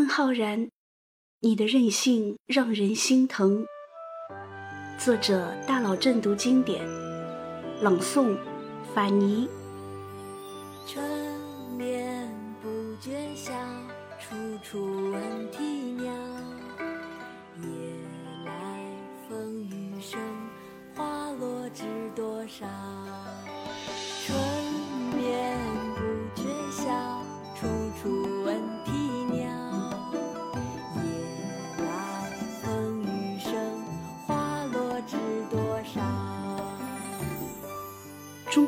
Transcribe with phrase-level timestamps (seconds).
[0.00, 0.70] 孟浩然，
[1.40, 3.66] 你的任性让人心疼。
[4.98, 6.88] 作者：大佬正读经典，
[7.82, 8.34] 朗诵：
[8.94, 9.46] 法尼。
[10.86, 11.04] 春
[11.76, 12.26] 眠
[12.62, 13.52] 不觉晓，
[14.18, 15.20] 处处闻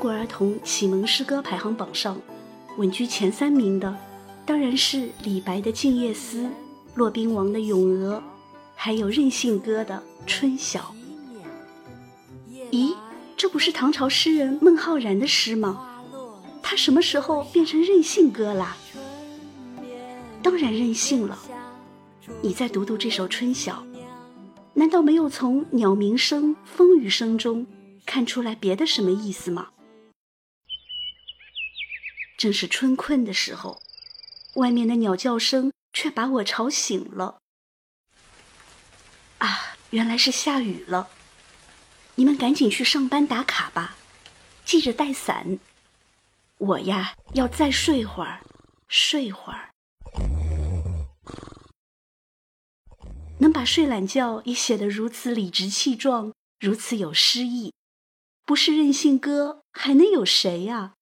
[0.03, 2.21] 国儿童启蒙诗歌排行榜上，
[2.77, 3.97] 稳居前三名的，
[4.45, 6.43] 当然是李白的《静夜思》，
[6.97, 8.17] 骆宾王的《咏鹅》，
[8.75, 10.93] 还有任性歌的《春晓》。
[12.73, 12.97] 咦，
[13.37, 16.03] 这不是唐朝诗人孟浩然的诗吗？
[16.65, 18.77] 他什么时候变成任性歌啦？
[20.43, 21.39] 当然任性了。
[22.41, 23.75] 你再读读这首《春晓》，
[24.75, 27.65] 难道没有从鸟鸣声、风雨声中
[28.05, 29.69] 看出来别的什么意思吗？
[32.43, 33.81] 正是春困的时候，
[34.55, 37.39] 外面的鸟叫声却把我吵醒了。
[39.39, 41.09] 啊，原来是下雨了！
[42.17, 43.95] 你们赶紧去上班打卡吧，
[44.65, 45.61] 记着带伞。
[46.59, 48.41] 我呀，要再睡会儿，
[48.89, 49.71] 睡会儿。
[53.39, 57.73] 能把睡懒觉也写得如此理直气壮，如此有诗意，
[58.45, 60.95] 不是任性哥还能有谁呀、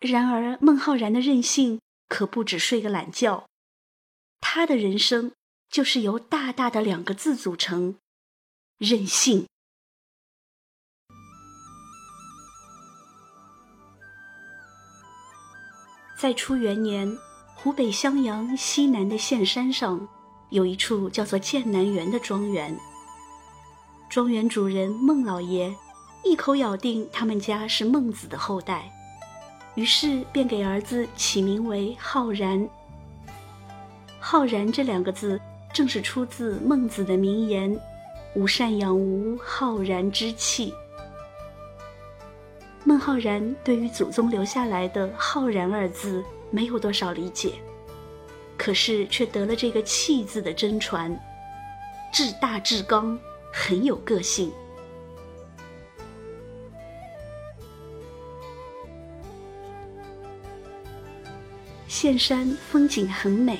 [0.00, 3.48] 然而，孟浩然的任性可不止睡个懒觉，
[4.40, 5.32] 他的人生
[5.70, 7.96] 就是由大大的两个字组成：
[8.78, 9.46] 任性。
[16.18, 17.16] 在初元年，
[17.54, 20.06] 湖北襄阳西南的县山上，
[20.50, 22.78] 有一处叫做剑南园的庄园。
[24.08, 25.74] 庄园主人孟老爷
[26.22, 28.92] 一口咬定他们家是孟子的后代。
[29.76, 32.68] 于是便给儿子起名为浩然。
[34.18, 35.40] 浩然这两个字，
[35.72, 37.78] 正是出自孟子的名言
[38.34, 40.74] ：“吾善养吾浩然之气。”
[42.82, 47.52] 孟浩然对于祖宗留下来的“浩然”二字没有多少理解，
[48.56, 51.14] 可是却得了这个“气”字的真传，
[52.12, 53.18] 志大志刚，
[53.52, 54.50] 很有个性。
[61.98, 63.58] 岘山风景很美，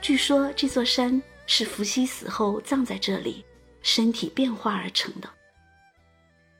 [0.00, 3.44] 据说这座山是伏羲死后葬在这里，
[3.82, 5.28] 身体变化而成的。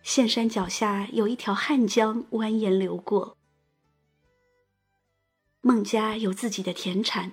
[0.05, 3.39] 岘山脚下有一条汉江蜿蜒流过。
[5.63, 7.33] 孟家有自己的田产，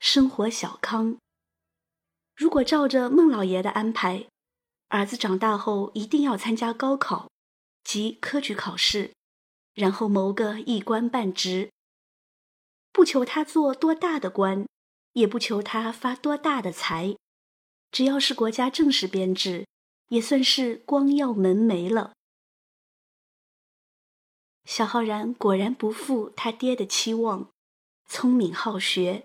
[0.00, 1.18] 生活小康。
[2.34, 4.24] 如果照着孟老爷的安排，
[4.88, 7.30] 儿子长大后一定要参加高考，
[7.84, 9.12] 即科举考试，
[9.74, 11.68] 然后谋个一官半职。
[12.98, 14.66] 不求他做多大的官，
[15.12, 17.16] 也不求他发多大的财，
[17.92, 19.68] 只要是国家正式编制，
[20.08, 22.14] 也算是光耀门楣了。
[24.64, 27.48] 小浩然果然不负他爹的期望，
[28.08, 29.22] 聪明好学。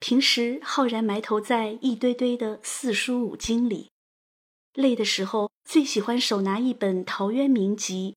[0.00, 3.92] 平时浩然埋头在一堆堆的四书五经里，
[4.74, 8.16] 累的时候最喜欢手拿一本陶渊明集，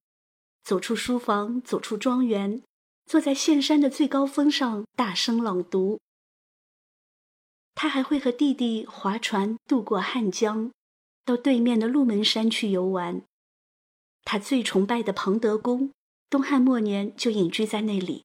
[0.64, 2.64] 走出书房，走出庄园。
[3.06, 6.00] 坐在县山的最高峰上，大声朗读。
[7.76, 10.72] 他还会和弟弟划船渡过汉江，
[11.24, 13.22] 到对面的鹿门山去游玩。
[14.24, 15.92] 他最崇拜的庞德公，
[16.30, 18.24] 东汉末年就隐居在那里。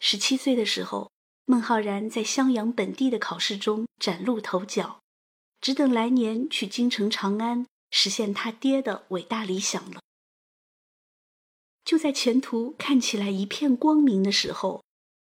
[0.00, 1.12] 十七岁的时候，
[1.44, 4.98] 孟浩然在襄阳本地的考试中崭露头角，
[5.60, 10.00] 只等来年去京城长安，实现他爹的伟大理想了。
[11.84, 14.84] 就在前途看起来一片光明的时候，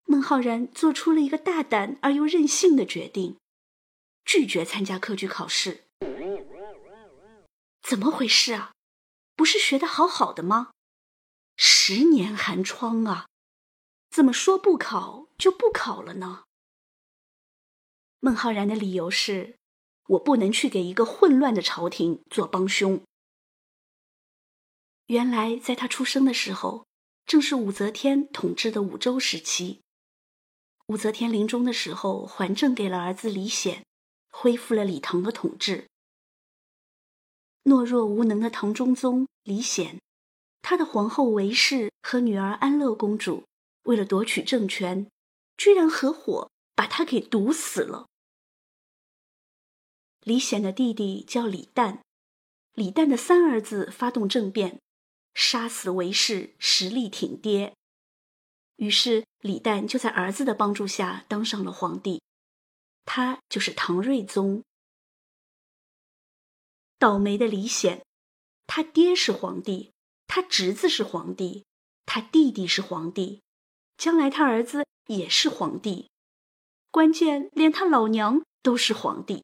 [0.05, 3.37] 孟浩然做出了一个大胆而又任性的决定，
[4.23, 5.85] 拒绝参加科举考试。
[7.81, 8.71] 怎么回事啊？
[9.35, 10.71] 不是学得好好的吗？
[11.57, 13.27] 十年寒窗啊，
[14.09, 16.43] 怎么说不考就不考了呢？
[18.19, 19.57] 孟浩然的理由是：
[20.07, 23.01] 我不能去给一个混乱的朝廷做帮凶。
[25.07, 26.87] 原来，在他出生的时候，
[27.27, 29.81] 正是武则天统治的武周时期。
[30.87, 33.85] 武则天临终的时候，还政给了儿子李显，
[34.29, 35.87] 恢复了李唐的统治。
[37.65, 40.01] 懦弱无能的唐中宗李显，
[40.63, 43.43] 他的皇后韦氏和女儿安乐公主，
[43.83, 45.07] 为了夺取政权，
[45.55, 48.07] 居然合伙把他给毒死了。
[50.21, 51.99] 李显的弟弟叫李旦，
[52.73, 54.79] 李旦的三儿子发动政变，
[55.35, 57.75] 杀死韦氏，实力挺爹。
[58.77, 62.21] 于是李旦就在儿子的帮助下当上了皇帝，
[63.05, 64.63] 他就是唐睿宗。
[66.97, 68.03] 倒霉的李显，
[68.65, 69.91] 他爹是皇帝，
[70.25, 71.65] 他侄子是皇帝，
[72.05, 73.41] 他弟弟是皇帝，
[73.97, 76.09] 将来他儿子也是皇帝，
[76.89, 79.43] 关键连他老娘都是皇帝。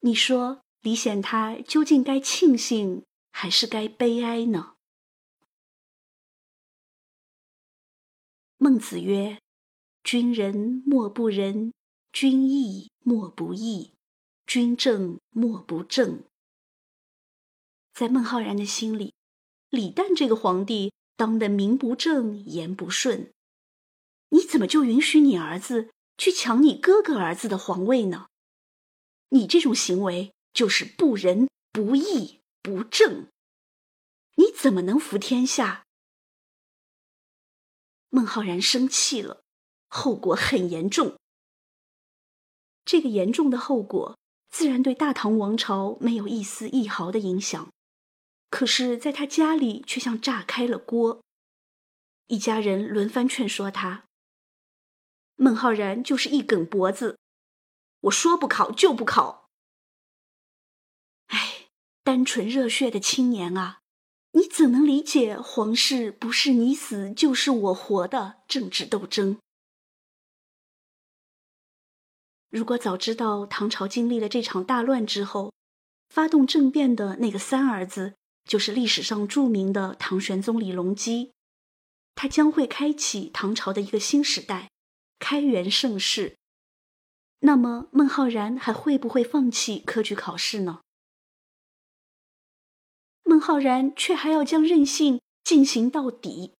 [0.00, 4.74] 你说李显他究竟该庆幸还是该悲哀呢？
[8.56, 9.40] 孟子曰
[10.04, 11.72] ：“君仁莫不仁，
[12.12, 13.94] 君义莫不义，
[14.46, 16.22] 君正莫不正。”
[17.92, 19.14] 在孟浩然的心里，
[19.68, 23.32] 李旦这个皇帝当的名不正言不顺，
[24.28, 28.28] 你怎么就允许你儿子去抢你哥哥儿子的皇位呢？
[29.30, 33.26] 你这种行为就是不仁不义不正，
[34.36, 35.84] 你怎么能服天下？
[38.08, 39.42] 孟浩然生气了，
[39.88, 41.18] 后果很严重。
[42.84, 44.16] 这个严重的后果
[44.48, 47.72] 自然对大唐王朝没有一丝一毫的影响，
[48.48, 51.20] 可是，在他家里却像炸开了锅。
[52.28, 54.04] 一家人轮番劝说他，
[55.34, 57.18] 孟浩然就是一梗脖子，
[58.02, 59.41] 我说不考就不考。
[62.04, 63.78] 单纯热血的青年啊！
[64.32, 69.38] 你怎能理解皇室不是你死就是我活的政治斗争？
[72.48, 75.52] 如果早知道唐朝经历了这场大乱之后，
[76.08, 78.14] 发动政变的那个三儿子
[78.44, 81.32] 就是历史上著名的唐玄宗李隆基，
[82.14, 84.70] 他将会开启唐朝的一个新时代，
[85.18, 86.36] 开元盛世。
[87.40, 90.80] 那么孟浩然还会不会放弃科举考试呢？
[93.32, 96.52] 孟浩然却还要将任性进行到底。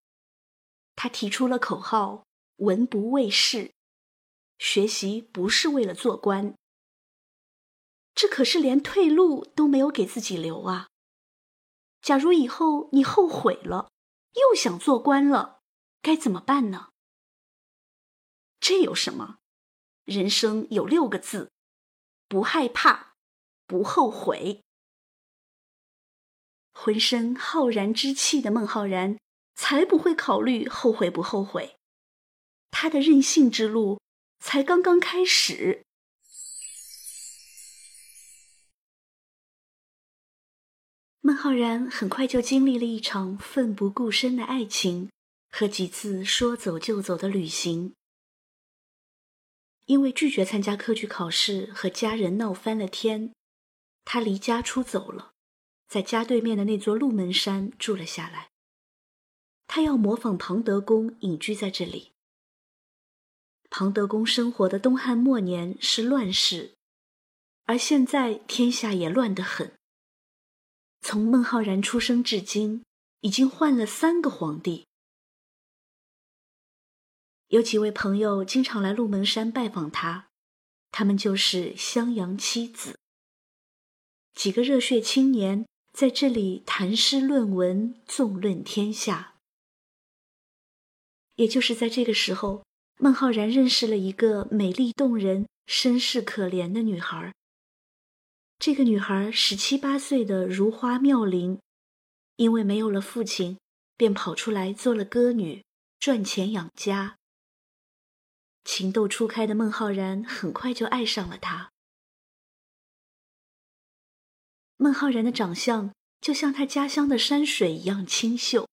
[0.96, 2.24] 他提出了口号
[2.64, 3.72] ：“文不为仕，
[4.56, 6.54] 学习不是为了做官。”
[8.16, 10.88] 这可是连退路都没有给自己留啊！
[12.00, 13.90] 假如以后你后悔了，
[14.32, 15.60] 又想做官了，
[16.00, 16.88] 该怎么办呢？
[18.58, 19.40] 这有什么？
[20.04, 21.52] 人生有六个字：
[22.28, 23.12] 不害怕，
[23.66, 24.61] 不后悔。
[26.72, 29.18] 浑身浩然之气的孟浩然，
[29.54, 31.76] 才不会考虑后悔不后悔。
[32.70, 34.00] 他的任性之路
[34.40, 35.84] 才刚刚开始。
[41.20, 45.08] 孟浩然很快就经历了一场奋不顾身的爱情
[45.50, 47.94] 和几次说走就走的旅行。
[49.86, 53.32] 因为拒绝参加科举考试，和家人闹翻了天，
[54.04, 55.31] 他离家出走了。
[55.92, 58.48] 在家对面的那座鹿门山住了下来。
[59.66, 62.12] 他要模仿庞德公隐居在这里。
[63.68, 66.72] 庞德公生活的东汉末年是乱世，
[67.64, 69.74] 而现在天下也乱得很。
[71.02, 72.82] 从孟浩然出生至今，
[73.20, 74.86] 已经换了三个皇帝。
[77.48, 80.28] 有几位朋友经常来鹿门山拜访他，
[80.90, 82.98] 他们就是襄阳七子，
[84.32, 85.66] 几个热血青年。
[85.92, 89.34] 在这里谈诗论文，纵论天下。
[91.34, 92.64] 也就是在这个时候，
[92.98, 97.34] 孟浩然认识了一个美丽动人、身世可怜的女孩。
[98.58, 101.58] 这个女孩十七八岁的如花妙龄，
[102.36, 103.58] 因为没有了父亲，
[103.96, 105.64] 便跑出来做了歌女，
[105.98, 107.16] 赚钱养家。
[108.64, 111.71] 情窦初开的孟浩然很快就爱上了她。
[114.82, 118.68] 孟浩然的长相就像他家乡的山水一样清秀，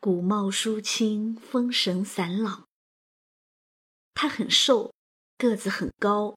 [0.00, 2.66] 古貌疏清，风神散朗。
[4.12, 4.92] 他很瘦，
[5.38, 6.36] 个子很高，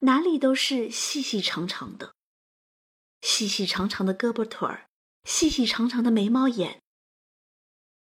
[0.00, 2.12] 哪里都是细细长长的，
[3.22, 4.86] 细细长长的胳膊腿儿，
[5.24, 6.82] 细细长长的眉毛眼。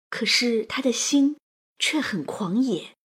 [0.09, 1.35] 可是他的心
[1.77, 2.95] 却很狂野。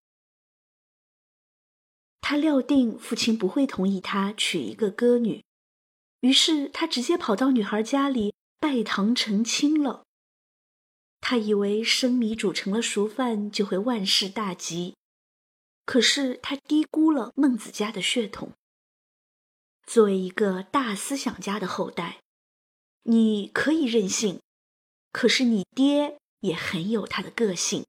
[2.20, 5.44] 他料定父亲不会同意他娶一个歌女。
[6.20, 10.04] 于是他直接跑到女孩家里拜堂成亲了。
[11.20, 14.94] 他以为生米煮成了熟饭就会万事大吉，
[15.84, 18.52] 可是他低估了孟子家的血统。
[19.84, 22.20] 作为一个大思想家的后代，
[23.02, 24.40] 你可以任性，
[25.12, 27.86] 可是你爹也很有他的个性。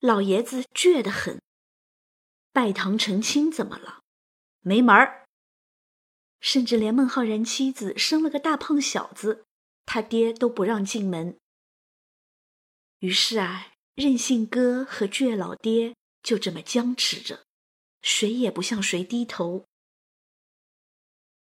[0.00, 1.40] 老爷子倔得很。
[2.52, 4.00] 拜堂成亲怎么了？
[4.60, 5.28] 没门儿。
[6.40, 9.44] 甚至连孟浩然妻子生了个大胖小子，
[9.86, 11.38] 他爹都不让进门。
[13.00, 17.44] 于是啊，任性哥和倔老爹就这么僵持着，
[18.02, 19.66] 谁也不向谁低头。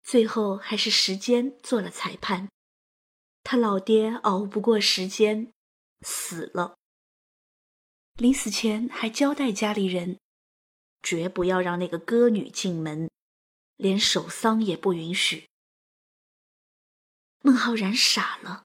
[0.02, 2.48] 最后还是时间做了裁判，
[3.42, 5.52] 他老爹熬不过时间，
[6.02, 6.76] 死了。
[8.14, 10.18] 临死前还交代家里人，
[11.02, 13.10] 绝不要让那个歌女进门。
[13.76, 15.48] 连守丧也不允许。
[17.40, 18.64] 孟浩然傻了，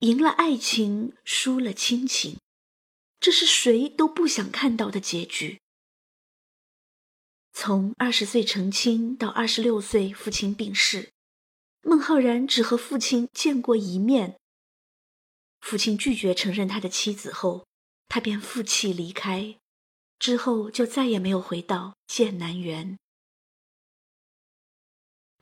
[0.00, 2.38] 赢了爱情，输了亲情，
[3.20, 5.60] 这是谁都不想看到的结局。
[7.52, 11.10] 从二十岁成亲到二十六岁父亲病逝，
[11.82, 14.38] 孟浩然只和父亲见过一面。
[15.60, 17.66] 父亲拒绝承认他的妻子后，
[18.08, 19.56] 他便负气离开，
[20.18, 22.98] 之后就再也没有回到剑南园。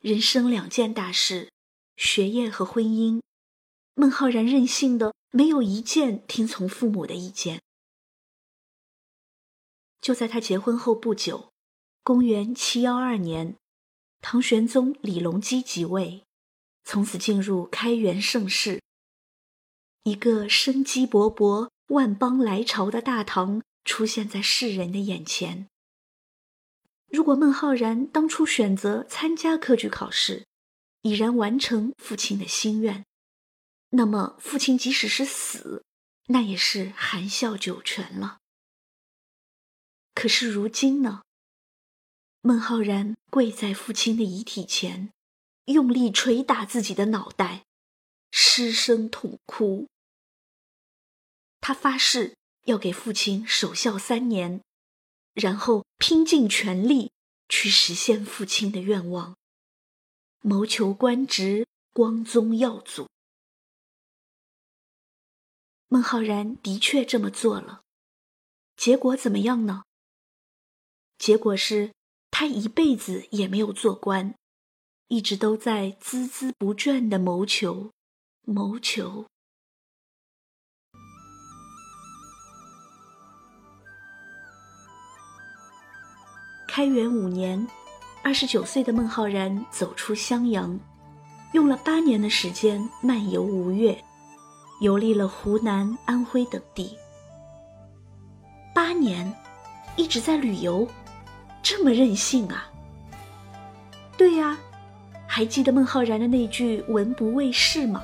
[0.04, 1.50] 人生两件大事，
[1.96, 3.22] 学业和婚姻。
[3.94, 7.62] 孟浩然任性的没有一件听从父母的意见。
[10.02, 11.48] 就在他结婚后不久，
[12.02, 13.56] 公元七幺二年，
[14.20, 16.24] 唐玄宗李隆基即位，
[16.84, 18.82] 从此进入开元盛世。
[20.02, 25.66] 一个生机勃勃、万邦来朝的大唐出现在世人的眼前。
[27.14, 30.48] 如果孟浩然当初选择参加科举考试，
[31.02, 33.06] 已然完成父亲的心愿，
[33.90, 35.84] 那么父亲即使是死，
[36.26, 38.38] 那也是含笑九泉了。
[40.12, 41.22] 可是如今呢？
[42.40, 45.12] 孟浩然跪在父亲的遗体前，
[45.66, 47.64] 用力捶打自己的脑袋，
[48.32, 49.86] 失声痛哭。
[51.60, 54.60] 他发誓要给父亲守孝三年。
[55.34, 57.12] 然后拼尽全力
[57.48, 59.36] 去实现父亲的愿望，
[60.40, 63.08] 谋求官职，光宗耀祖。
[65.88, 67.82] 孟浩然的确这么做了，
[68.76, 69.82] 结果怎么样呢？
[71.18, 71.92] 结果是
[72.30, 74.34] 他一辈子也没有做官，
[75.08, 77.92] 一直都在孜孜不倦的谋求，
[78.42, 79.26] 谋求。
[86.76, 87.64] 开元五年，
[88.20, 90.76] 二十九岁的孟浩然走出襄阳，
[91.52, 93.96] 用了八年的时间漫游吴越，
[94.80, 96.98] 游历了湖南、安徽等地。
[98.74, 99.32] 八年，
[99.94, 100.84] 一直在旅游，
[101.62, 102.68] 这么任性啊？
[104.16, 104.58] 对呀，
[105.28, 108.02] 还记得孟浩然的那句“文不为世”吗？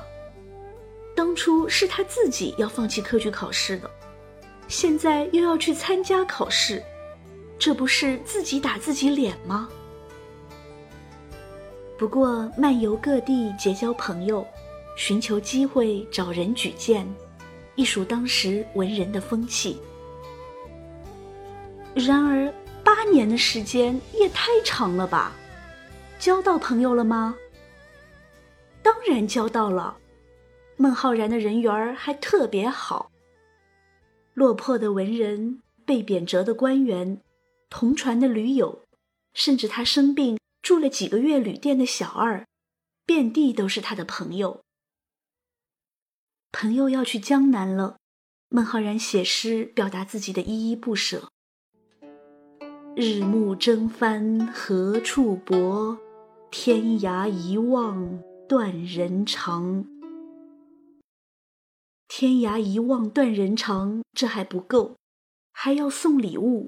[1.13, 3.91] 当初是他自己要放弃科举考试的，
[4.69, 6.81] 现在又要去参加考试。
[7.61, 9.69] 这不是自己打自己脸吗？
[11.95, 14.43] 不过漫游各地结交朋友，
[14.97, 17.07] 寻求机会找人举荐，
[17.75, 19.79] 亦属当时文人的风气。
[21.93, 22.51] 然而
[22.83, 25.31] 八年的时间也太长了吧？
[26.17, 27.35] 交到朋友了吗？
[28.81, 29.95] 当然交到了，
[30.77, 33.11] 孟浩然的人缘还特别好。
[34.33, 37.21] 落魄的文人，被贬谪的官员。
[37.71, 38.83] 同船的驴友，
[39.33, 42.45] 甚至他生病住了几个月旅店的小二，
[43.05, 44.61] 遍地都是他的朋友。
[46.51, 47.95] 朋友要去江南了，
[48.49, 51.29] 孟浩然写诗表达自己的依依不舍。
[52.93, 55.97] 日暮征帆何处泊？
[56.51, 59.85] 天涯一望断人肠。
[62.09, 64.97] 天涯一望断人肠，这还不够，
[65.53, 66.67] 还要送礼物。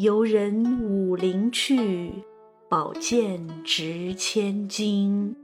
[0.00, 2.24] 游人武陵去，
[2.70, 5.36] 宝剑值千金。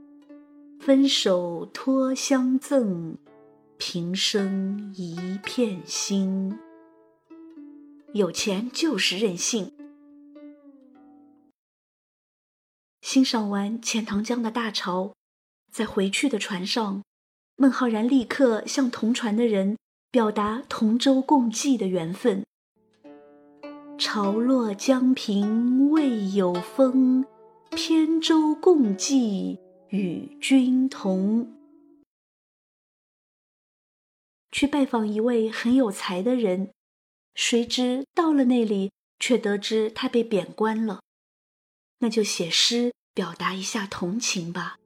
[0.79, 3.15] 分手托相赠，
[3.77, 6.57] 平生一片心。
[8.13, 9.71] 有钱就是任性。
[13.01, 15.13] 欣赏完钱塘江的大潮，
[15.71, 17.03] 在回去的船上，
[17.57, 19.77] 孟浩然立刻向同船的人
[20.09, 22.43] 表达同舟共济的缘分。
[23.97, 27.25] 潮落江平未有风，
[27.71, 29.57] 扁舟共济
[29.89, 31.51] 与君同。
[34.51, 36.69] 去拜访一位很有才的人，
[37.33, 41.01] 谁知到了那里，却得知他被贬官了。
[41.99, 44.77] 那就写诗表达一下同情吧。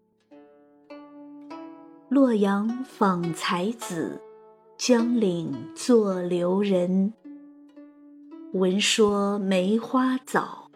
[2.08, 4.22] 洛阳访才子，
[4.78, 7.14] 江岭作留人。
[8.54, 10.70] 闻说梅花早，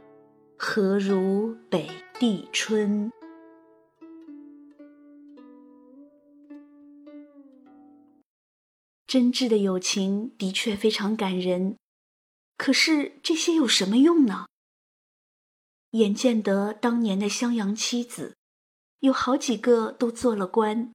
[0.58, 3.12] 何如北地春？
[9.06, 11.76] 真挚的友情的确非常感人，
[12.56, 14.46] 可是这些有什么用呢？
[15.92, 18.38] 眼见得当年的襄阳妻子，
[19.00, 20.94] 有好几个都做了官，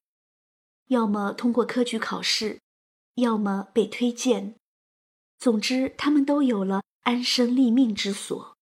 [0.87, 2.59] 要么通过科举考试，
[3.17, 4.55] 要么被推荐，
[5.41, 8.57] 总之他们都有了安身立命之所，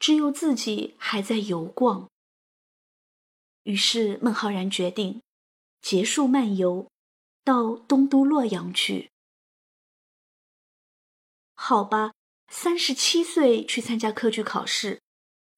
[0.00, 2.10] 只有自己还在游逛。
[3.62, 5.22] 于是孟浩然决定
[5.80, 6.90] 结束漫游，
[7.44, 9.12] 到东都洛阳去。
[11.54, 12.14] 好吧，
[12.48, 15.00] 三十七岁去参加科举考试。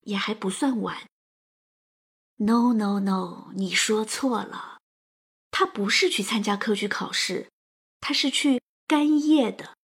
[0.04, 1.08] 也还不算晚。
[2.36, 4.78] No no no，你说错了，
[5.50, 7.48] 他不是去参加科举考试，
[8.00, 9.74] 他是去干谒的。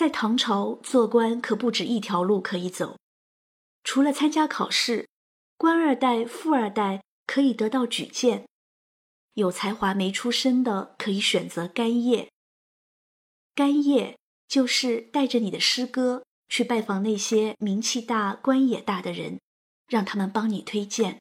[0.00, 2.96] 在唐朝做官可不止一条路可以走，
[3.84, 5.06] 除了参加考试，
[5.58, 8.46] 官二代、富二代可以得到举荐，
[9.34, 12.28] 有才华没出身的可以选择干谒。
[13.54, 14.16] 干谒
[14.48, 16.24] 就是带着你的诗歌。
[16.48, 19.38] 去拜访那些名气大、官也大的人，
[19.86, 21.20] 让他们帮你推荐。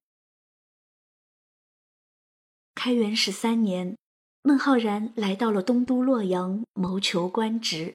[2.74, 3.98] 开元十三年，
[4.42, 7.94] 孟浩然来到了东都洛阳，谋求官职。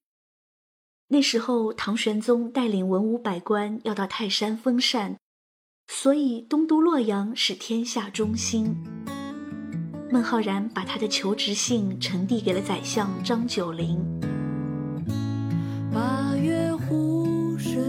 [1.09, 5.17] 那时候，唐玄宗带领文武百官要到泰山封禅，
[5.87, 8.75] 所以东都洛阳是天下中心。
[10.11, 13.99] 孟浩然把他的求职信呈递给了宰相张九龄。
[15.93, 17.25] 八月湖。
[17.57, 17.81] 水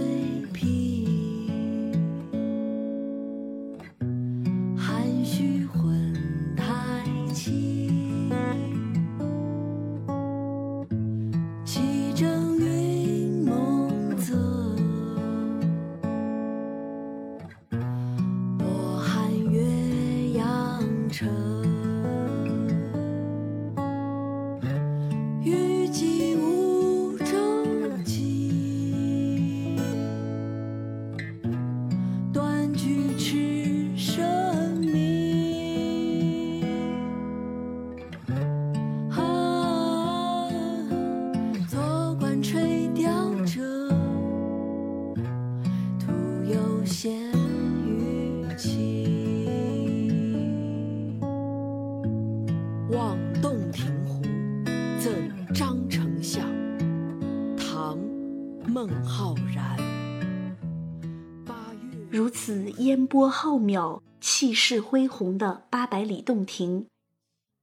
[63.25, 66.85] 波浩渺、气势恢宏的八百里洞庭，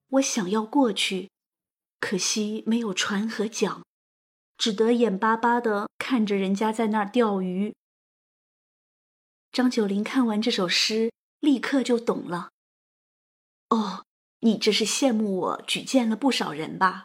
[0.08, 1.30] 我想要过去，
[2.00, 3.80] 可惜没有船和桨，
[4.58, 7.76] 只得眼巴巴的看着人家在那儿钓鱼。
[9.52, 12.50] 张九龄看完这首诗，立刻就懂了。
[13.68, 14.04] 哦，
[14.40, 17.04] 你这是羡慕我举荐了不少人吧？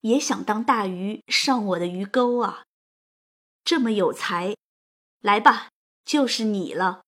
[0.00, 2.64] 也想当大鱼上我的鱼钩啊？
[3.62, 4.56] 这么有才，
[5.20, 5.68] 来吧！
[6.06, 7.02] 就是你了。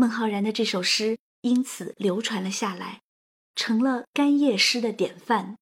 [0.00, 3.02] 孟浩然的这首诗因此流传了下来，
[3.54, 5.58] 成了干叶诗的典范。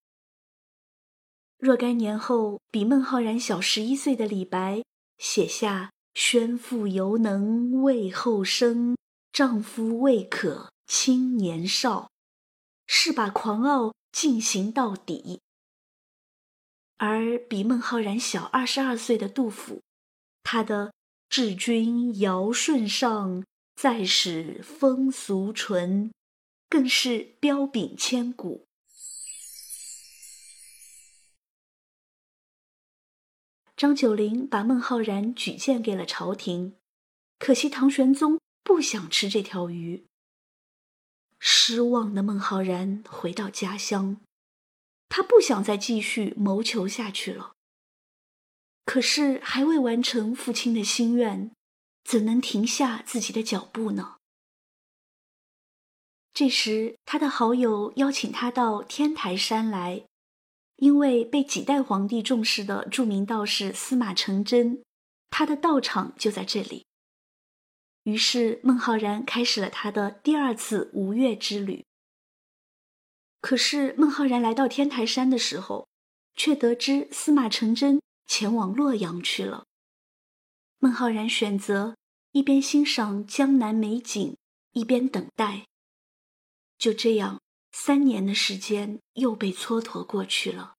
[1.59, 4.85] 若干年后，比孟浩然小十一岁的李白
[5.19, 8.97] 写下“宣父犹能畏后生，
[9.33, 12.09] 丈夫未可轻年少”，
[12.87, 15.41] 是把狂傲进行到底。
[16.99, 19.83] 而比孟浩然小二十二岁的杜甫，
[20.45, 20.93] 他的。
[21.31, 23.45] 治君尧舜上，
[23.81, 26.13] 再使风俗淳，
[26.69, 28.67] 更是彪炳千古。
[33.77, 36.75] 张九龄把孟浩然举荐给了朝廷，
[37.39, 40.05] 可惜唐玄宗不想吃这条鱼。
[41.39, 44.21] 失望的孟浩然回到家乡，
[45.09, 47.53] 他不想再继续谋求下去了。
[48.85, 51.53] 可是还未完成父亲的心愿，
[52.09, 54.17] 怎能停下自己的脚步呢？
[56.33, 60.07] 这时，他的好友邀请他到天台山来，
[60.77, 64.83] 因为被几代皇帝重视的著名道士司马承祯，
[65.29, 66.87] 他的道场就在这里。
[68.05, 71.85] 于是，孟浩然开始了他的第二次吴越之旅。
[73.43, 75.87] 可是，孟浩然来到天台山的时候，
[76.35, 78.01] 却得知司马承祯。
[78.27, 79.68] 前往洛阳去了。
[80.79, 81.97] 孟浩然选择
[82.33, 84.37] 一边欣赏江南美景，
[84.73, 85.67] 一边等待。
[86.79, 87.41] 就这样，
[87.73, 90.78] 三年的时间又被蹉跎过去了。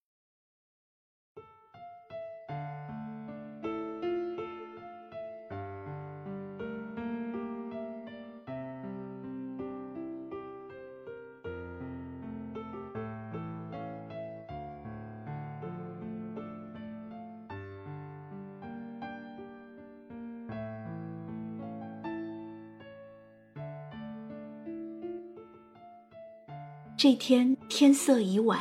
[27.02, 28.60] 这天天色已晚，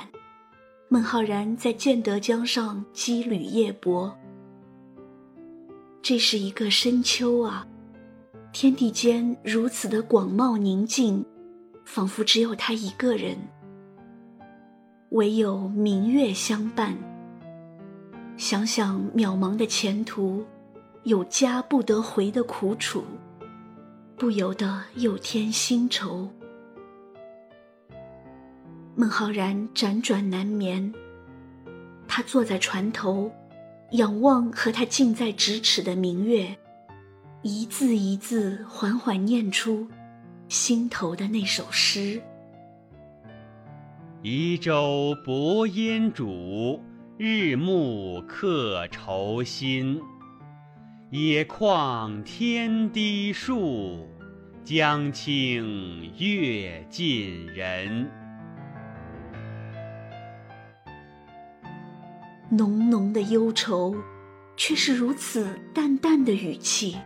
[0.89, 4.17] 孟浩然在建德江上羁旅夜泊。
[6.01, 7.67] 这是一个深秋啊，
[8.53, 11.27] 天地间如此的广袤宁静，
[11.85, 13.37] 仿佛只有他一个人。
[15.11, 16.97] 唯有明月相伴。
[18.37, 20.45] 想想渺茫的前途，
[21.03, 23.03] 有家不得回的苦楚，
[24.17, 26.31] 不由得又添新愁。
[29.01, 30.93] 孟浩然辗转难眠，
[32.09, 33.31] 他坐在船头，
[33.93, 36.59] 仰望和他近在咫尺的明月，
[37.43, 39.87] 一字一字缓缓念出
[40.49, 42.21] 心头的那首诗
[44.21, 46.81] ：“移舟泊烟渚，
[47.19, 50.03] 日暮客愁新。
[51.11, 54.09] 野旷天低树，
[54.65, 58.11] 江清月近人。”
[62.51, 63.95] 浓浓的忧愁，
[64.57, 66.97] 却是如此淡淡的语气。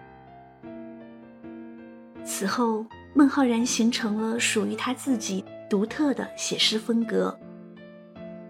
[2.24, 7.36] 此后，孟浩然形成了属于他自己独特的写诗风格，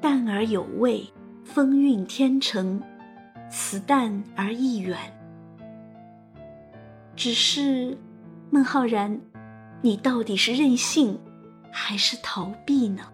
[0.01, 1.05] 淡而有味，
[1.43, 2.83] 风韵天成，
[3.51, 4.99] 词淡而意远。
[7.17, 7.97] 只是，
[8.51, 9.21] 孟浩然，
[9.81, 11.19] 你到底是任性，
[11.71, 13.12] 还是逃避呢？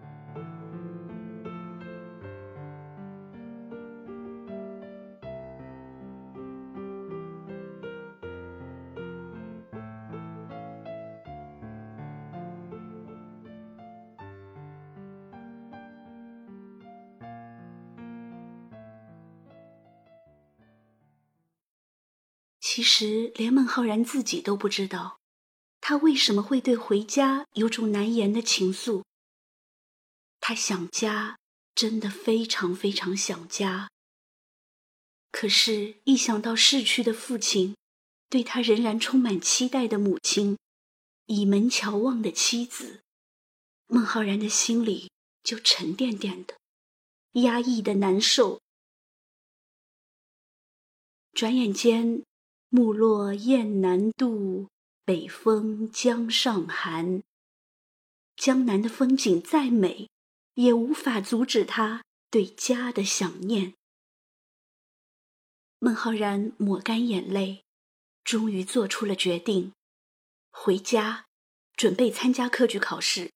[22.79, 25.19] 其实，连孟浩然自己都不知道，
[25.81, 29.03] 他为什么会对回家有种难言的情愫。
[30.39, 31.37] 他想家，
[31.75, 33.89] 真的非常非常想家。
[35.29, 37.75] 可是，一想到逝去的父亲，
[38.29, 40.57] 对他仍然充满期待的母亲，
[41.25, 43.01] 倚门瞧望的妻子，
[43.87, 45.11] 孟浩然的心里
[45.43, 46.55] 就沉甸甸的，
[47.41, 48.61] 压抑的难受。
[51.33, 52.23] 转眼间。
[52.71, 54.67] 木落雁南渡，
[55.03, 57.23] 北风江上寒。
[58.35, 60.07] 江南的风景再美，
[60.53, 63.73] 也无法阻止他对家的想念。
[65.79, 67.63] 孟浩然抹干眼泪，
[68.23, 69.73] 终于做出了决定，
[70.51, 71.25] 回家，
[71.73, 73.31] 准备参加科举考试。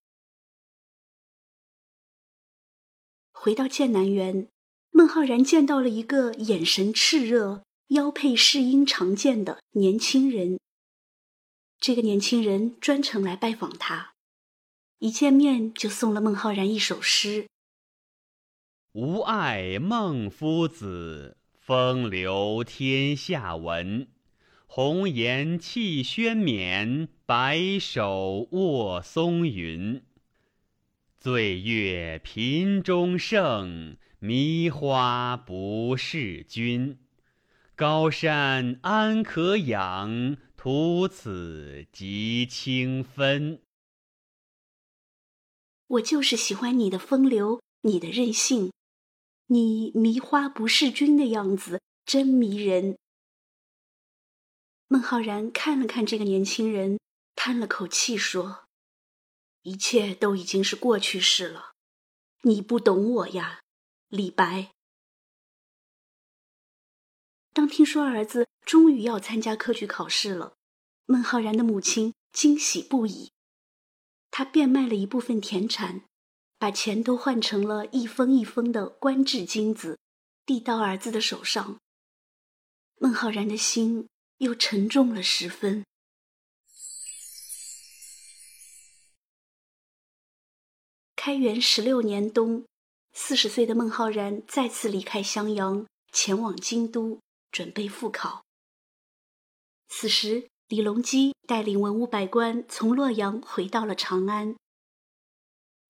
[3.31, 4.47] 回到剑南园，
[4.91, 7.63] 孟浩然见到了一个眼神炽热。
[7.93, 10.59] 腰佩世英长剑的年轻人。
[11.79, 14.13] 这个年轻人专程来拜访他，
[14.97, 17.47] 一见面就送了孟浩然一首诗
[18.93, 24.07] ：“吾爱孟夫子，风流天下闻。
[24.65, 30.01] 红颜弃轩冕，白首卧松云。
[31.19, 36.97] 醉月频中圣，迷花不是君。”
[37.75, 43.63] 高山安可仰，徒此极清芬。
[45.87, 48.71] 我就是喜欢你的风流，你的任性，
[49.47, 52.95] 你迷花不是君的样子真迷人。
[54.87, 56.99] 孟浩然看了看这个年轻人，
[57.35, 58.65] 叹了口气说
[59.63, 61.73] ：“一切都已经是过去式了，
[62.43, 63.61] 你不懂我呀，
[64.09, 64.69] 李白。”
[67.53, 70.55] 当听说儿子终于要参加科举考试了，
[71.05, 73.31] 孟浩然的母亲惊喜不已。
[74.31, 76.01] 他变卖了一部分田产，
[76.57, 79.99] 把钱都换成了一封一封的官制金子，
[80.43, 81.77] 递到儿子的手上。
[82.97, 85.85] 孟浩然的心又沉重了十分。
[91.15, 92.65] 开元十六年冬，
[93.13, 97.19] 四十岁的孟浩然再次离开襄阳，前往京都。
[97.53, 98.43] 准备复考。
[99.87, 104.55] 此时，李隆基带领文武百官从洛阳回到了长安。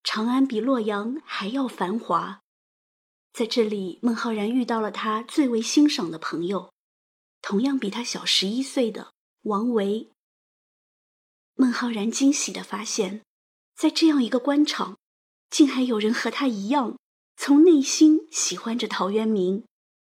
[0.04, 2.42] 长安比洛阳还要繁华。
[3.32, 6.72] 在这里，孟浩然遇到了他最为欣赏的朋友，
[7.42, 10.12] 同样比他小十一岁的王维。
[11.56, 13.24] 孟浩然惊喜地发现，
[13.76, 14.98] 在这样一个官场，
[15.50, 17.00] 竟还有人和他一样，
[17.38, 19.64] 从内心喜欢着陶渊明，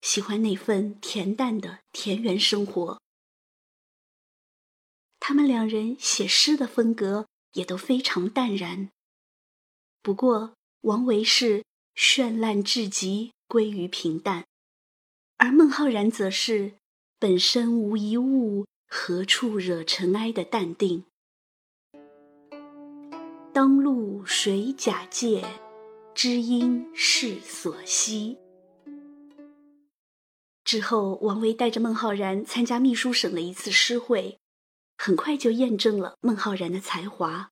[0.06, 3.02] 喜欢那份恬淡的田园生活。
[5.20, 8.92] 他们两人写诗的风格也都非常淡然。
[10.04, 11.66] 不过，王维是。
[11.96, 14.44] 绚烂至极，归于平淡；
[15.38, 16.74] 而孟浩然则是
[17.18, 21.06] 本身无一物，何处惹尘埃的淡定。
[23.54, 25.46] 当路谁假借？
[26.14, 28.38] 知音是所惜。
[30.66, 34.38] 之后，王维带着孟浩然参加秘书省的一次诗会，
[34.98, 37.52] 很快就验证了孟浩然的才华。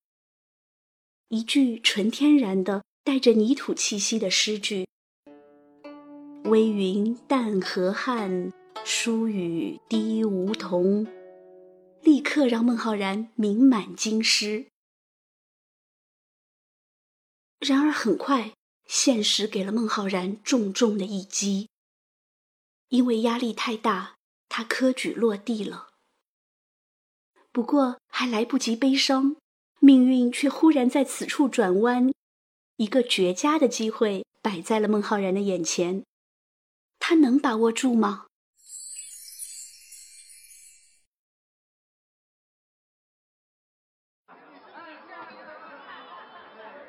[1.30, 2.84] 一句纯天然的。
[3.06, 4.88] 带着泥土气息的诗句
[6.48, 8.54] ：“微云淡河汉，
[8.86, 11.06] 疏雨滴梧桐。”
[12.02, 14.68] 立刻让孟浩然名满京师。
[17.60, 18.54] 然而，很快
[18.88, 21.68] 现实给了孟浩然重重的一击。
[22.90, 24.16] 因为压力太大，
[24.50, 25.90] 他科举落地了。
[27.52, 29.36] 不过，还来不及悲伤，
[29.80, 32.12] 命运却忽然在此处转弯。
[32.78, 36.04] 一个绝佳的机会摆在了孟浩然的眼前，
[37.00, 38.26] 他能把握住吗？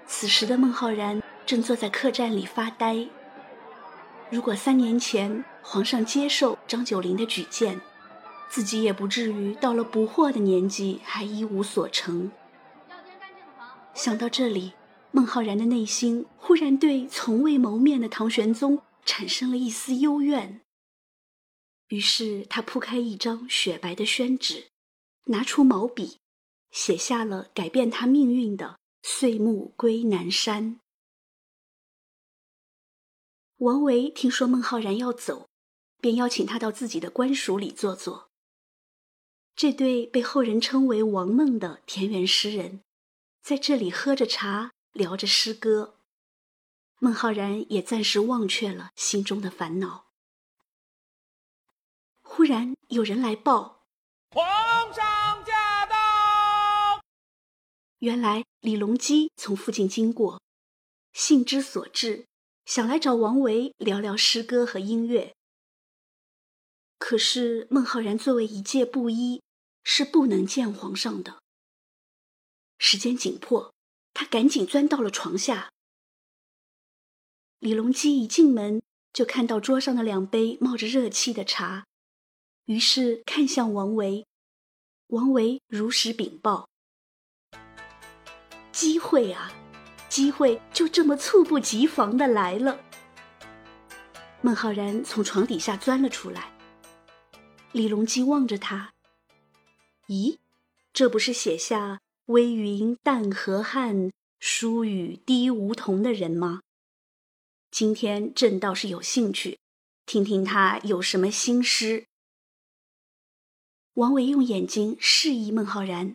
[0.07, 3.09] 此时的孟浩然正坐在客栈里发呆。
[4.35, 7.81] 如果三年前皇上接受张九龄的举荐，
[8.51, 12.33] 自己也不至于到了不惑的年纪还一无所成。
[13.95, 14.73] 想到这里。
[15.13, 20.61] 孟浩然的内心忽然对从未谋面的唐玄宗产生了一丝幽怨。
[21.87, 24.71] 于是他铺开一张雪白的宣纸，
[25.27, 26.19] 拿出毛笔，
[26.73, 30.81] 写下了改变他命运的“岁暮归南山”。
[33.65, 35.49] 王维听说孟浩然要走，
[35.99, 38.29] 便邀请他到自己的官署里坐坐。
[39.57, 42.83] 这对被后人称为“王孟”的田园诗人，
[43.43, 44.73] 在这里喝着茶。
[44.93, 45.97] 聊着诗歌，
[47.01, 50.13] 孟浩然也暂时忘却了心中的烦恼。
[52.23, 53.89] 忽然有人来报
[54.31, 54.47] ：“皇
[54.95, 57.03] 上驾到！”
[57.99, 60.41] 原来李隆基从附近经过，
[61.13, 62.29] 兴之所至，
[62.65, 65.35] 想来找王维聊聊诗歌和音乐。
[66.99, 69.43] 可是孟浩然作为一介布衣，
[69.83, 71.43] 是不能见皇上的。
[72.79, 73.75] 时间紧迫。
[74.17, 75.73] 他赶紧钻到了床下。
[77.59, 78.81] 李隆基一进门
[79.13, 81.85] 就看到桌上的两杯冒着热气的茶，
[82.67, 84.25] 于是看向王维。
[85.09, 86.69] 王维如实禀报
[88.71, 89.53] ：“机会啊，
[90.15, 92.79] 机会就这么猝不及防的来了。”
[94.43, 96.53] 孟浩然从床底下钻了出来。
[97.73, 98.95] 李隆基望着他
[100.07, 100.39] ：“咦，
[100.93, 106.61] 这不是写下？”微云淡河汉，疏雨滴梧桐的人吗？
[107.73, 109.59] 今天朕倒是有兴趣，
[110.07, 112.07] 听听他有什么新诗。
[113.95, 116.15] 王维用眼睛示意孟浩然，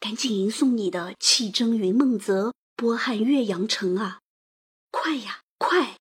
[0.00, 4.22] 赶紧吟诵你的“气蒸云梦泽，波撼岳阳城”啊！
[4.90, 5.98] 快呀，快！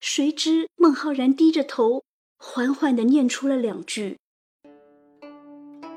[0.00, 2.02] 谁知孟浩然低着头，
[2.38, 4.18] 缓缓地念出了两句。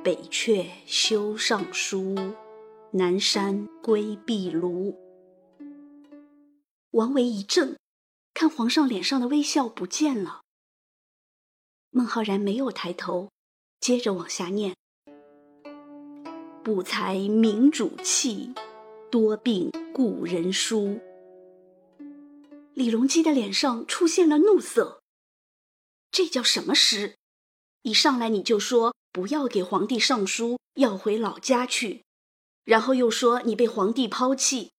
[0.03, 2.13] 北阙修上书，
[2.91, 4.95] 南山归壁庐。
[6.91, 7.77] 王维一怔，
[8.31, 10.43] 看皇上脸上的微笑不见了。
[11.89, 13.31] 孟浩然没有抬头，
[13.79, 14.75] 接着往下念：
[16.63, 18.53] 不才明主气，
[19.15, 20.99] 多病故人疏。
[22.73, 25.01] 李隆基的脸上出现了怒色，
[26.11, 27.15] 这叫什么诗？
[27.83, 28.93] 一上来你就说。
[29.13, 32.03] 不要给皇帝上书，要回老家去，
[32.65, 34.73] 然后又说你被皇帝抛弃，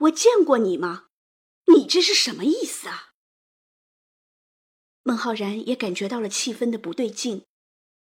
[0.00, 1.06] 我见过你吗？
[1.72, 3.12] 你这是什么意思啊？
[5.04, 7.44] 孟浩然也感觉到了气氛的不对劲，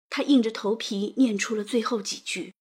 [0.08, 2.54] 他硬着头皮念出了最后几句：“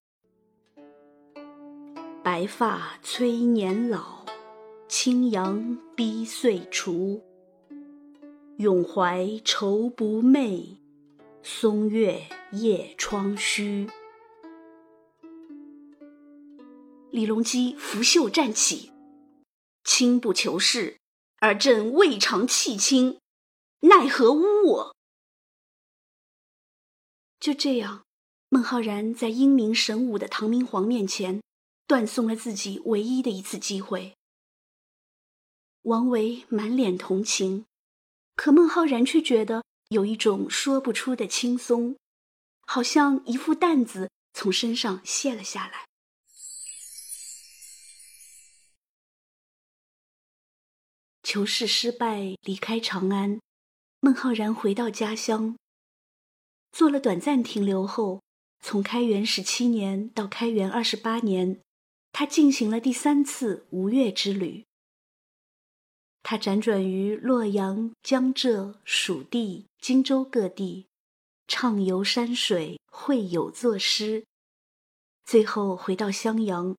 [2.26, 4.26] 白发催年老，
[4.88, 7.22] 青阳逼岁除。
[8.56, 10.78] 永怀愁不寐。”
[11.44, 13.88] 松月夜窗虚。
[17.12, 18.90] 李隆基拂袖站起
[19.86, 20.98] ：“卿不求是，
[21.38, 23.20] 而朕未尝弃卿，
[23.82, 24.96] 奈何污我？”
[27.38, 28.02] 就这样，
[28.48, 31.40] 孟浩然在英明神武的唐明皇面前，
[31.86, 34.14] 断送了自己唯一的一次机会。
[35.82, 37.64] 王维满脸同情，
[38.34, 41.96] 可孟浩然却觉得有一种说不出的轻松，
[42.66, 45.86] 好像一副担子从身上卸了下来。
[51.22, 53.40] 求是失败，离开长安，
[54.00, 55.56] 孟浩然回到家乡，
[56.72, 58.22] 做了短暂停留后，
[58.60, 61.60] 从开元十七年到开元二十八年，
[62.18, 64.64] 他进行了第三次吴越之旅。
[66.22, 70.86] 他辗转于洛阳、江浙、蜀地、荆州各地，
[71.46, 74.24] 畅游山水，会友作诗，
[75.26, 76.74] 最后回到襄阳，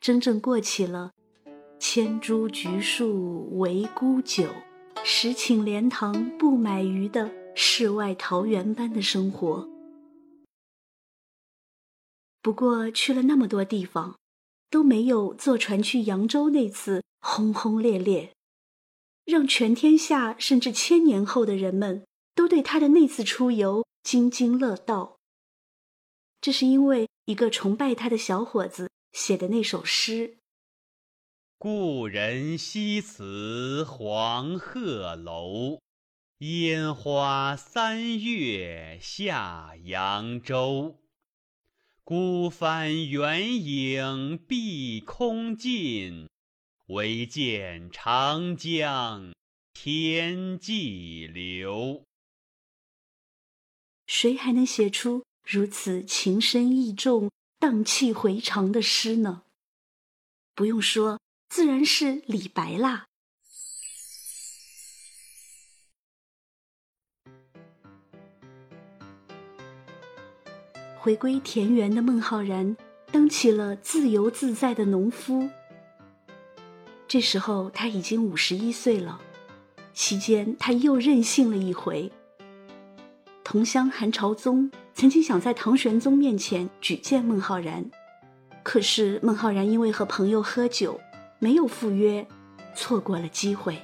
[0.00, 1.12] 真正过起了
[1.78, 4.48] “千株菊树为沽酒，
[5.04, 9.68] 十顷莲塘不买鱼”的世外桃源般的生活。
[12.40, 14.18] 不过去了那么多地方，
[14.70, 18.32] 都没有坐船去扬州那次轰轰烈烈。
[19.24, 22.04] 让全天下甚至千年后的人们
[22.34, 25.18] 都对他的那次出游津津乐道。
[26.40, 30.38] 这是因为一个崇拜他的小伙子写的那首诗
[31.58, 35.80] ：“故人西辞黄鹤楼，
[36.38, 40.96] 烟花三月下扬州。
[42.10, 46.28] 孤帆远影碧空尽。”
[46.90, 49.32] 唯见长江
[49.72, 52.02] 天际流。
[54.08, 59.44] 谁还能写出如此情深意重、荡气回肠的诗呢？
[60.56, 63.06] 不用说，自然是李白啦。
[71.02, 72.76] 回归田园的孟浩然，
[73.10, 75.48] 当起了自由自在的农夫。
[77.08, 79.18] 这时候他已经五十一岁了，
[79.94, 82.12] 期间他又任性了一回。
[83.42, 87.90] 同乡韩朝宗曾经想在唐玄宗面前举荐孟浩然，
[88.62, 91.00] 可是孟浩然因为和朋友喝酒，
[91.38, 92.26] 没有赴约，
[92.74, 93.78] 错过了机会。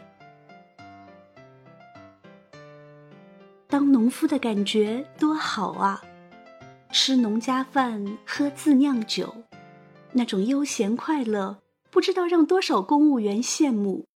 [3.67, 6.03] 当农夫的感觉多好啊！
[6.99, 9.45] 吃农家饭，喝自酿酒，
[10.15, 11.59] 那种悠闲快乐。
[11.91, 14.07] 不知道让多少公务员羡慕。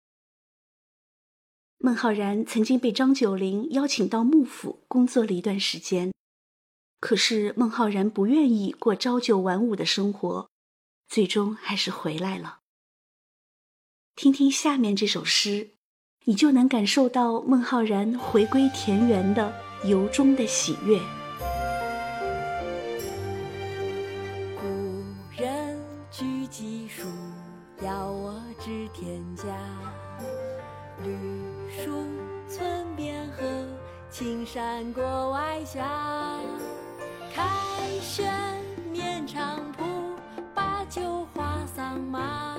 [1.77, 6.11] 孟浩然曾经被张九龄邀请到幕府工作了一段时间，
[7.01, 10.49] 可是孟浩然不愿意过朝九晚五的生活，
[11.07, 12.61] 最终还是回来了。
[14.17, 15.73] 听听下面这首诗，
[16.25, 19.53] 你就能感受到孟浩然回归田园的
[19.85, 20.99] 由衷的喜悦。
[29.11, 29.47] 蒹葭，
[31.03, 31.11] 绿
[31.69, 32.05] 树
[32.49, 33.43] 村边合，
[34.09, 36.39] 青山郭外下，
[37.35, 37.43] 开
[38.01, 38.33] 轩
[38.93, 40.15] 面场圃，
[40.55, 42.57] 把酒话桑麻。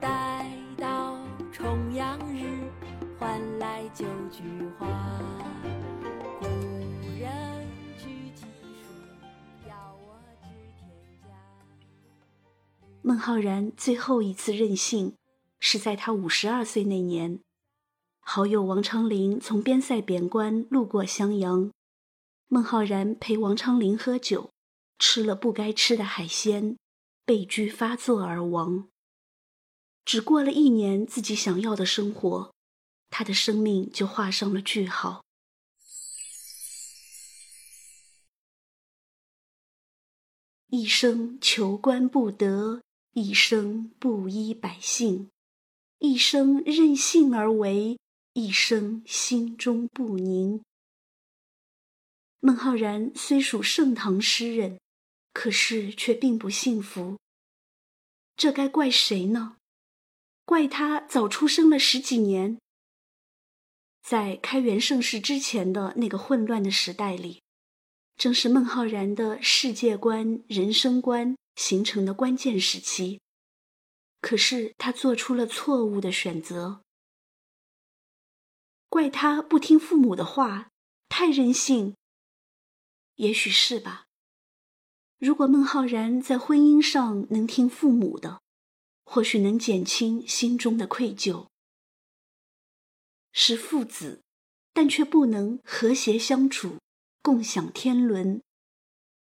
[0.00, 1.18] 待到
[1.50, 2.70] 重阳日，
[3.18, 4.42] 换来九菊
[4.78, 4.86] 花。
[6.38, 6.46] 故
[7.18, 7.66] 人
[7.98, 9.74] 具鸡黍，邀
[10.06, 10.88] 我至田
[11.22, 11.34] 家。
[13.02, 15.16] 孟浩然最后一次任性，
[15.66, 17.40] 是在他五十二岁那年。
[18.20, 21.72] 好友王昌龄从边塞贬官路过襄阳，
[22.48, 24.50] 孟浩然陪王昌龄喝酒，
[24.98, 26.76] 吃了不该吃的海鲜，
[27.24, 28.90] 被拘发作而亡。
[30.04, 32.52] 只过了一年，自己想要的生活，
[33.08, 35.24] 他的生命就画上了句号。
[40.66, 45.30] 一生求官不得，一生不依百姓，
[46.04, 47.98] 一生任性而为。
[48.34, 50.60] 一生心中不宁。
[52.40, 54.80] 孟浩然虽属盛唐诗人，
[55.32, 57.16] 可是却并不幸福。
[58.36, 59.56] 这该怪谁呢？
[60.44, 62.58] 怪他早出生了十几年。
[64.02, 67.40] 在开元盛世之前的那个混乱的时代里，
[68.16, 73.20] 正是孟浩然的世界观、人生观形成的关键时期。
[74.24, 76.80] 可是他做出了错误的选择。
[78.88, 80.70] 怪他不听父母的话，
[81.10, 81.94] 太任性。
[83.16, 84.06] 也许是吧。
[85.18, 88.40] 如果孟浩然在婚姻上能听父母的，
[89.04, 91.48] 或许能减轻心中的愧疚。
[93.30, 94.22] 是父子，
[94.72, 96.78] 但却不能和谐相处，
[97.20, 98.40] 共享天伦；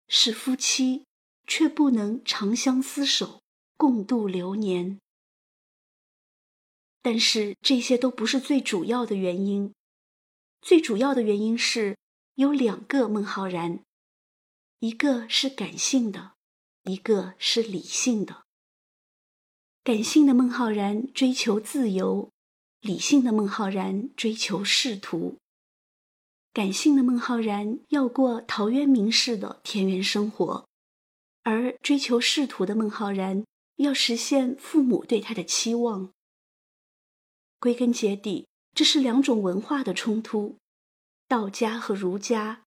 [0.07, 1.07] 是夫妻，
[1.47, 3.41] 却不能长相厮守，
[3.77, 4.99] 共度流年。
[7.01, 9.73] 但是这些都不是最主要的原因，
[10.61, 11.97] 最主要的原因是
[12.33, 13.79] 有两个孟浩然，
[14.79, 16.33] 一个是感性的，
[16.83, 18.43] 一个是理性的。
[19.83, 22.31] 感性的孟浩然追求自由，
[22.79, 25.37] 理性的孟浩然追求仕途。
[26.51, 30.67] 感性的孟浩然要过陶渊明式的田园生活，
[31.43, 33.45] 而追求仕途的孟浩然
[33.77, 36.11] 要实现父母对他的期望。
[37.59, 40.57] 归根结底，这是两种文化的冲突，
[41.27, 42.63] 道家和儒家。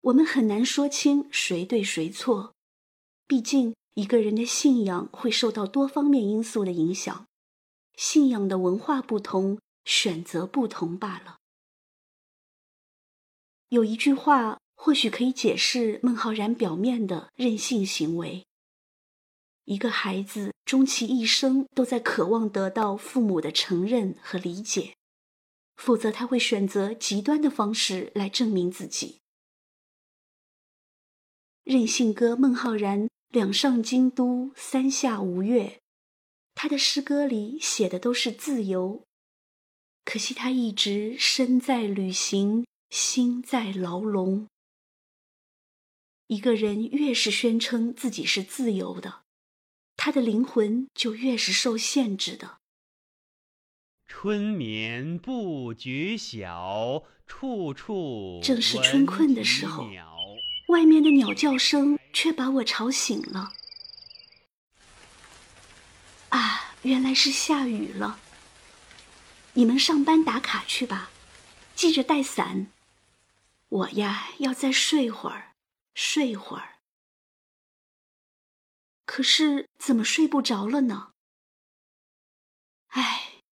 [0.00, 2.54] 我们很难说清谁对谁错，
[3.26, 7.26] 毕竟一个人的信仰会受到多方面因素的影响，
[7.96, 11.36] 信仰的文化不同，选择不同罢了。
[13.68, 18.46] 有一句话或许可以解释孟浩然表面的任性行为。
[19.64, 24.94] 一个孩子终其一生都在渴望得到父母的承认和理解，
[25.76, 29.20] 否则他会选择极端的方式来证明自己。
[31.62, 35.80] 任性歌孟浩然两上京都，三下吴越，
[36.54, 39.04] 他的诗歌里写的都是自由，
[40.04, 44.48] 可惜他一直身在旅行，心在牢笼。
[46.26, 49.19] 一个人越是宣称自己是自由的。
[50.02, 52.56] 他的灵魂就越是受限制的。
[54.08, 59.86] 春眠不觉晓，处处正是春困的时候，
[60.68, 63.52] 外面的鸟叫声却把我吵醒了。
[66.30, 68.20] 啊，原来是下雨了。
[69.52, 71.10] 你们上班打卡去吧，
[71.74, 72.68] 记着带伞。
[73.68, 75.52] 我呀，要再睡会儿，
[75.94, 76.69] 睡会儿。
[79.12, 81.10] 可是怎么睡不着了呢？
[82.90, 83.42] 唉，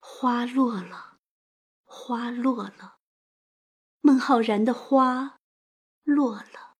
[0.00, 1.18] 花落了，
[1.84, 2.96] 花落了，
[4.00, 5.36] 孟浩然的花
[6.02, 6.78] 落了。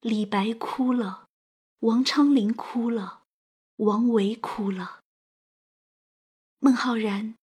[0.00, 1.26] 李白哭了，
[1.78, 3.22] 王昌龄哭了，
[3.76, 5.00] 王维哭了。
[6.58, 7.34] 孟浩然，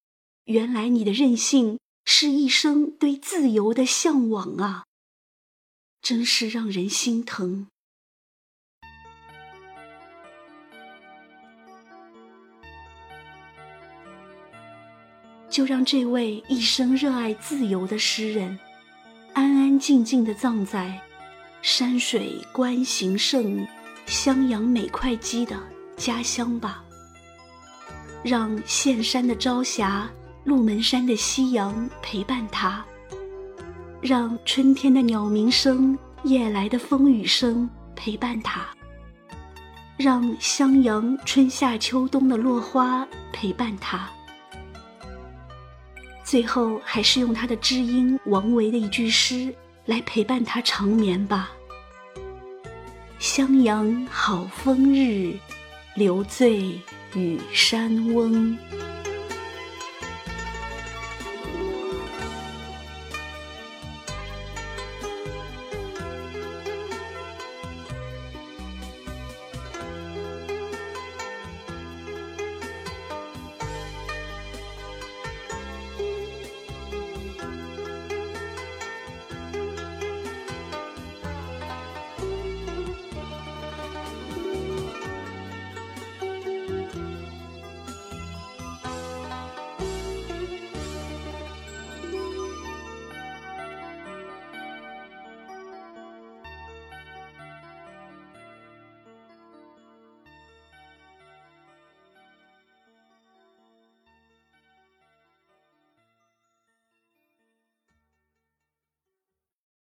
[0.44, 4.86] 原来你的任性是一生对自由的向往啊！
[6.00, 7.68] 真是让人心疼。
[15.50, 18.58] 就让这位一生热爱自由的诗人，
[19.34, 21.00] 安安静静的葬在
[21.62, 23.68] 山水观行胜、
[24.06, 25.58] 襄阳美会稽的
[25.98, 26.84] 家乡吧。
[28.24, 30.08] 让岘山的朝霞、
[30.44, 32.84] 鹿门山的夕阳陪伴他；
[34.02, 38.62] 让春天的鸟鸣声、夜来的风雨声陪伴他；
[39.98, 44.08] 让襄阳春夏秋冬的落花陪伴他。
[46.30, 49.52] 最后，还是用他的知音王维的一句诗
[49.88, 51.50] 来陪伴他长眠吧。
[53.18, 55.36] 襄阳好风日，
[55.96, 56.80] 留醉
[57.16, 58.56] 与山翁。